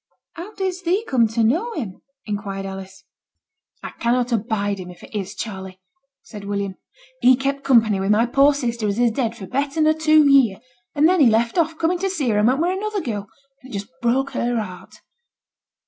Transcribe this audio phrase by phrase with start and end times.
[0.33, 3.03] 'How didst thee come to know him?' inquired Alice.
[3.83, 5.79] 'I cannot abide him if it is Charley,'
[6.23, 6.73] said William.
[7.21, 10.57] 'He kept company with my poor sister as is dead for better nor two year,
[10.95, 13.29] and then he left off coming to see her and went wi' another girl,
[13.61, 14.95] and it just broke her heart.'